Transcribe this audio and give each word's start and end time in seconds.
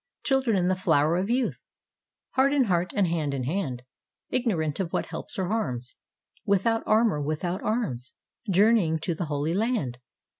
Children 0.23 0.57
in 0.57 0.67
the 0.67 0.75
flower 0.75 1.15
of 1.15 1.29
youth, 1.29 1.63
Heart 2.31 2.53
in 2.53 2.63
heart, 2.63 2.91
and 2.95 3.05
hand 3.05 3.35
in 3.35 3.43
hand, 3.43 3.83
Ignorant 4.31 4.79
of 4.79 4.91
what 4.91 5.05
helps 5.05 5.37
or 5.37 5.49
harms. 5.49 5.95
Without 6.43 6.81
armor, 6.87 7.21
without 7.21 7.61
arms, 7.61 8.15
Journeying 8.49 8.97
to 9.01 9.13
the 9.13 9.25
Holy 9.25 9.53
Land! 9.53 9.99